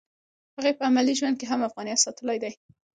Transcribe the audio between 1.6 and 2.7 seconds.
افغانیت ساتلی دی